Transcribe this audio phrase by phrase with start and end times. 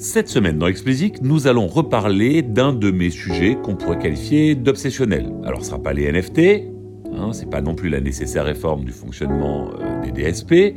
[0.00, 5.30] Cette semaine dans Explicit, nous allons reparler d'un de mes sujets qu'on pourrait qualifier d'obsessionnel.
[5.44, 6.72] Alors ce sera pas les NFT,
[7.12, 10.74] hein, c'est pas non plus la nécessaire réforme du fonctionnement euh, des DSP, et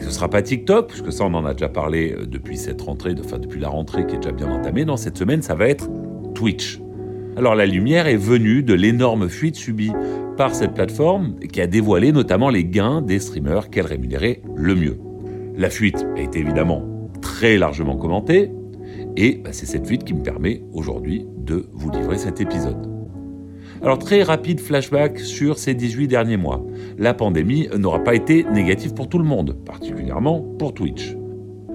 [0.00, 3.14] ce sera pas TikTok, puisque ça on en a déjà parlé euh, depuis cette rentrée,
[3.22, 4.86] enfin depuis la rentrée qui est déjà bien entamée.
[4.86, 5.90] Dans cette semaine, ça va être
[6.34, 6.80] Twitch.
[7.36, 9.92] Alors la lumière est venue de l'énorme fuite subie
[10.38, 14.98] par cette plateforme qui a dévoilé notamment les gains des streamers qu'elle rémunérait le mieux.
[15.54, 16.93] La fuite a été évidemment
[17.24, 18.50] très largement commentée
[19.16, 22.88] et bah, c'est cette fuite qui me permet aujourd'hui de vous livrer cet épisode.
[23.82, 26.64] Alors très rapide flashback sur ces 18 derniers mois.
[26.98, 31.16] La pandémie n'aura pas été négative pour tout le monde, particulièrement pour Twitch.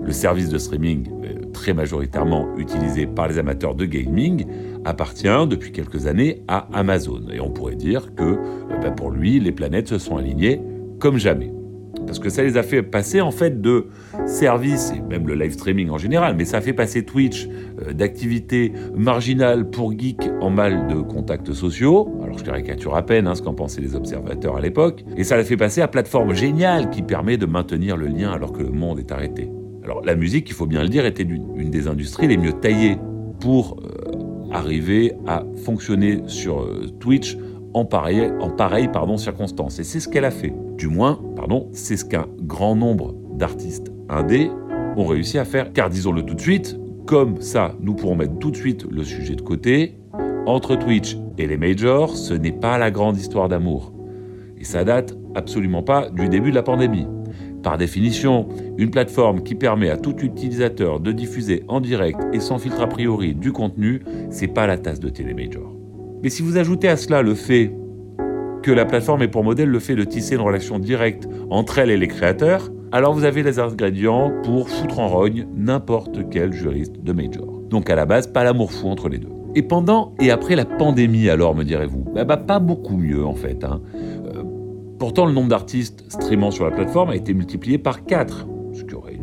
[0.01, 4.45] Le service de streaming euh, très majoritairement utilisé par les amateurs de gaming
[4.85, 7.23] appartient depuis quelques années à Amazon.
[7.33, 8.37] Et on pourrait dire que euh,
[8.81, 10.61] bah, pour lui, les planètes se sont alignées
[10.99, 11.51] comme jamais.
[12.09, 13.85] Parce que ça les a fait passer en fait de
[14.25, 18.73] services, et même le live streaming en général, mais ça fait passer Twitch euh, d'activités
[18.95, 22.09] marginales pour geeks en mal de contacts sociaux.
[22.23, 25.05] Alors je caricature à peine hein, ce qu'en pensaient les observateurs à l'époque.
[25.17, 28.53] Et ça l'a fait passer à plateforme géniale qui permet de maintenir le lien alors
[28.53, 29.47] que le monde est arrêté.
[29.83, 32.97] Alors la musique, il faut bien le dire, était une, des industries les mieux taillées
[33.39, 37.37] pour euh, arriver à fonctionner sur euh, Twitch
[37.73, 39.79] en pareille, en pareil, pardon, circonstance.
[39.79, 40.53] Et c'est ce qu'elle a fait.
[40.77, 44.49] Du moins, pardon, c'est ce qu'un grand nombre d'artistes indés
[44.97, 45.71] ont réussi à faire.
[45.73, 49.35] Car disons-le tout de suite, comme ça, nous pourrons mettre tout de suite le sujet
[49.35, 49.95] de côté.
[50.45, 53.93] Entre Twitch et les majors, ce n'est pas la grande histoire d'amour.
[54.57, 57.07] Et ça date absolument pas du début de la pandémie.
[57.63, 58.47] Par définition,
[58.77, 62.87] une plateforme qui permet à tout utilisateur de diffuser en direct et sans filtre a
[62.87, 65.78] priori du contenu, c'est pas la tasse de Télémajor.
[66.23, 67.73] Mais si vous ajoutez à cela le fait
[68.61, 71.89] que la plateforme est pour modèle le fait de tisser une relation directe entre elle
[71.89, 77.01] et les créateurs, alors vous avez les ingrédients pour foutre en rogne n'importe quel juriste
[77.01, 77.61] de Major.
[77.69, 79.29] Donc à la base, pas l'amour fou entre les deux.
[79.55, 82.05] Et pendant et après la pandémie, alors, me direz-vous?
[82.13, 83.63] Bah, bah, pas beaucoup mieux en fait.
[83.63, 83.81] Hein.
[84.35, 84.43] Euh,
[84.99, 88.45] pourtant, le nombre d'artistes streamant sur la plateforme a été multiplié par 4, ce qui
[88.45, 88.58] aurait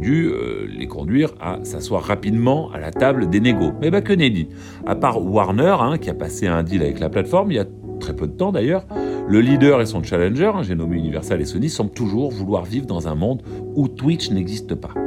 [0.00, 3.72] dû euh, les conduire à s'asseoir rapidement à la table des négos.
[3.80, 4.48] Mais bah que nenni.
[4.86, 7.66] À part Warner, hein, qui a passé un deal avec la plateforme il y a
[8.00, 8.86] très peu de temps d'ailleurs,
[9.28, 12.86] le leader et son challenger, hein, j'ai nommé Universal et Sony, semblent toujours vouloir vivre
[12.86, 13.42] dans un monde
[13.74, 15.05] où Twitch n'existe pas.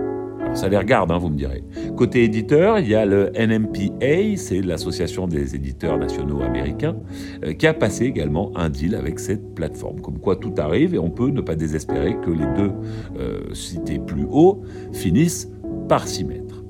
[0.54, 1.64] Ça les regarde, hein, vous me direz.
[1.96, 6.98] Côté éditeur, il y a le NMPA, c'est l'association des éditeurs nationaux américains,
[7.44, 10.02] euh, qui a passé également un deal avec cette plateforme.
[10.02, 12.72] Comme quoi tout arrive et on peut ne pas désespérer que les deux
[13.18, 15.50] euh, cités plus haut finissent
[15.88, 16.64] par s'y mettre.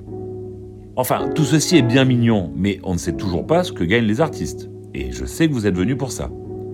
[0.96, 4.06] Enfin, tout ceci est bien mignon, mais on ne sait toujours pas ce que gagnent
[4.06, 4.68] les artistes.
[4.92, 6.30] Et je sais que vous êtes venus pour ça.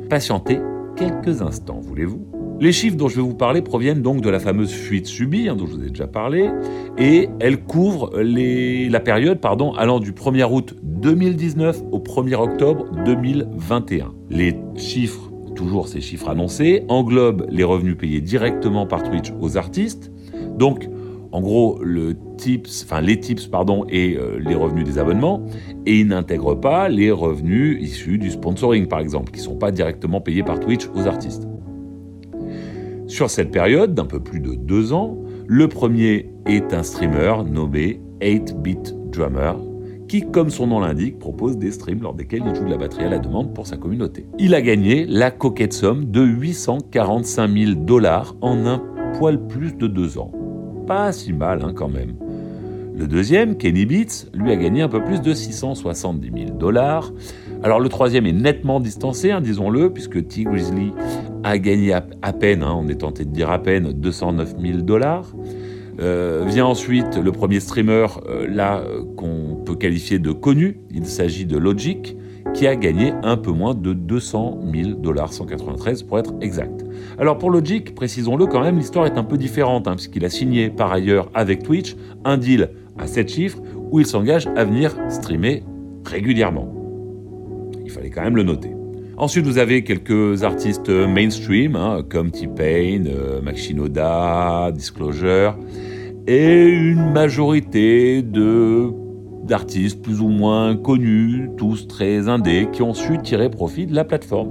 [0.09, 0.59] Patientez
[0.97, 2.36] quelques instants, voulez-vous?
[2.59, 5.57] Les chiffres dont je vais vous parler proviennent donc de la fameuse fuite subie, hein,
[5.57, 6.49] dont je vous ai déjà parlé,
[6.97, 9.39] et elle couvre la période
[9.77, 14.15] allant du 1er août 2019 au 1er octobre 2021.
[14.31, 20.11] Les chiffres, toujours ces chiffres annoncés, englobent les revenus payés directement par Twitch aux artistes,
[20.57, 20.89] donc
[21.33, 22.87] en gros les tips
[23.91, 25.45] et euh, les revenus des abonnements
[25.85, 30.23] et il n'intègre pas les revenus issus du sponsoring par exemple qui sont pas directement
[30.23, 31.47] payés par Twitch aux artistes.
[33.07, 38.01] Sur cette période d'un peu plus de deux ans, le premier est un streamer nommé
[38.21, 39.57] 8-Bit Drummer
[40.09, 43.05] qui, comme son nom l'indique, propose des streams lors desquels il joue de la batterie
[43.05, 44.27] à la demande pour sa communauté.
[44.39, 48.83] Il a gagné la coquette somme de 845 000 dollars en un
[49.19, 50.33] poil plus de deux ans
[50.87, 52.15] pas si mal hein, quand même.
[52.97, 57.13] Le deuxième, Kenny Beats, lui a gagné un peu plus de 670 000 dollars.
[57.63, 60.45] Alors le troisième est nettement distancé, hein, disons-le, puisque T.
[60.45, 60.93] Grizzly
[61.47, 65.33] a gagné à, peine, hein, on est tenté de dire à peine, 209 000 dollars.
[66.01, 68.83] Euh, vient ensuite le premier streamer, euh, là,
[69.17, 72.17] qu'on peut qualifier de connu, il s'agit de Logic,
[72.53, 76.85] qui a gagné un peu moins de 200 000 dollars, 193 pour être exact.
[77.17, 80.69] Alors pour Logic, précisons-le quand même, l'histoire est un peu différente, hein, puisqu'il a signé
[80.69, 83.59] par ailleurs avec Twitch un deal à 7 chiffres
[83.93, 85.63] où il s'engage à venir streamer
[86.05, 86.73] régulièrement.
[87.85, 88.76] Il fallait quand même le noter.
[89.19, 95.57] Ensuite, vous avez quelques artistes mainstream, hein, comme T-Pain, euh, Disclosure,
[96.27, 103.49] et une majorité d'artistes plus ou moins connus, tous très indés, qui ont su tirer
[103.49, 104.51] profit de la plateforme.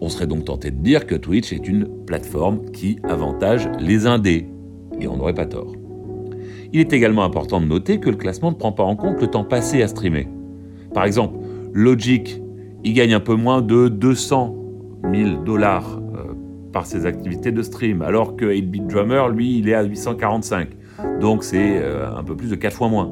[0.00, 4.46] On serait donc tenté de dire que Twitch est une plateforme qui avantage les indés,
[5.00, 5.72] et on n'aurait pas tort.
[6.72, 9.26] Il est également important de noter que le classement ne prend pas en compte le
[9.26, 10.28] temps passé à streamer.
[10.92, 11.38] Par exemple,
[11.72, 12.40] Logic,
[12.84, 14.54] il gagne un peu moins de 200
[15.12, 16.34] 000 dollars euh,
[16.72, 20.68] par ses activités de stream, alors que 8-Bit Drummer, lui, il est à 845.
[21.20, 23.10] Donc c'est euh, un peu plus de 4 fois moins.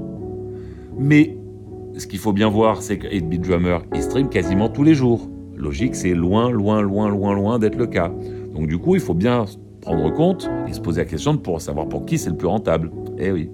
[0.98, 1.36] Mais
[1.96, 5.28] ce qu'il faut bien voir, c'est que 8-Bit Drummer, il stream quasiment tous les jours.
[5.56, 8.12] Logique, c'est loin, loin, loin, loin, loin d'être le cas.
[8.54, 9.46] Donc du coup, il faut bien
[9.80, 12.90] prendre compte et se poser la question pour savoir pour qui c'est le plus rentable.
[13.18, 13.50] Eh oui.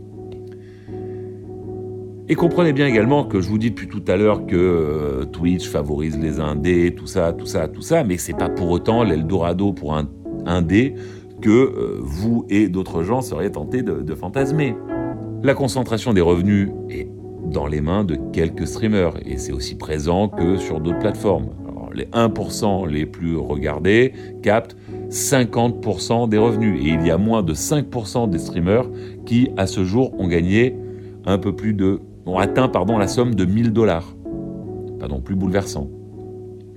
[2.30, 5.66] Et comprenez bien également que je vous dis depuis tout à l'heure que euh, Twitch
[5.66, 9.72] favorise les indés, tout ça, tout ça, tout ça, mais c'est pas pour autant l'Eldorado
[9.72, 10.06] pour un
[10.44, 10.94] indé
[11.40, 14.76] que euh, vous et d'autres gens seriez tentés de, fantasmer.
[15.42, 17.08] La concentration des revenus est
[17.46, 21.48] dans les mains de quelques streamers et c'est aussi présent que sur d'autres plateformes.
[21.94, 24.76] Les 1% les plus regardés captent
[25.08, 28.84] 50% des revenus et il y a moins de 5% des streamers
[29.24, 30.76] qui à ce jour ont gagné
[31.24, 34.14] un peu plus de ont atteint pardon, la somme de 1000 dollars.
[34.98, 35.88] Pas non plus bouleversant.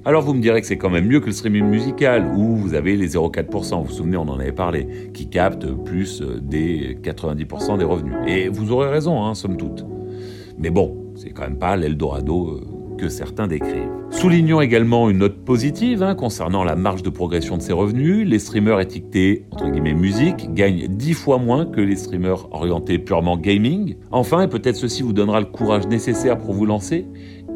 [0.04, 2.74] Alors vous me direz que c'est quand même mieux que le streaming musical, où vous
[2.74, 7.78] avez les 0,4%, vous vous souvenez, on en avait parlé, qui captent plus des 90%
[7.78, 8.16] des revenus.
[8.26, 9.86] Et vous aurez raison, hein, somme toute.
[10.58, 12.71] Mais bon, c'est quand même pas l'Eldorado euh,
[13.10, 13.90] certains décrivent.
[14.10, 18.28] Soulignons également une note positive hein, concernant la marge de progression de ces revenus.
[18.28, 23.38] Les streamers étiquetés entre guillemets musique gagnent 10 fois moins que les streamers orientés purement
[23.38, 23.96] gaming.
[24.12, 27.06] Enfin, et peut-être ceci vous donnera le courage nécessaire pour vous lancer,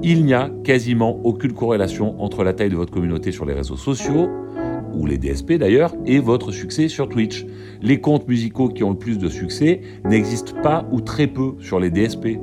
[0.03, 3.77] il n'y a quasiment aucune corrélation entre la taille de votre communauté sur les réseaux
[3.77, 4.29] sociaux,
[4.93, 7.45] ou les DSP d'ailleurs, et votre succès sur Twitch.
[7.81, 11.79] Les comptes musicaux qui ont le plus de succès n'existent pas ou très peu sur
[11.79, 12.39] les DSP.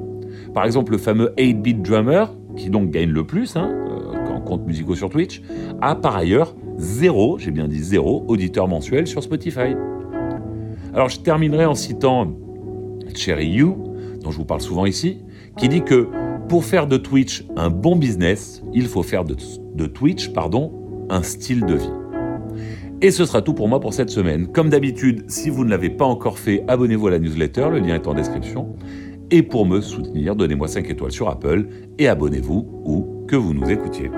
[0.55, 4.67] Par exemple, le fameux 8-Bit Drummer, qui donc gagne le plus hein, euh, en compte
[4.67, 5.43] musicaux sur Twitch,
[5.81, 9.75] a par ailleurs zéro, j'ai bien dit zéro, auditeur mensuel sur Spotify.
[10.95, 12.33] Alors je terminerai en citant
[13.15, 13.77] Cherry You,
[14.23, 15.19] dont je vous parle souvent ici,
[15.57, 16.09] qui dit que
[16.49, 19.37] pour faire de Twitch un bon business, il faut faire de,
[19.75, 20.73] de Twitch pardon,
[21.09, 21.91] un style de vie.
[23.01, 24.47] Et ce sera tout pour moi pour cette semaine.
[24.47, 27.97] Comme d'habitude, si vous ne l'avez pas encore fait, abonnez-vous à la newsletter, le lien
[27.97, 28.77] est en description.
[29.35, 31.67] Et pour me soutenir, donnez-moi 5 étoiles sur Apple
[31.99, 34.11] et abonnez-vous où que vous nous écoutiez.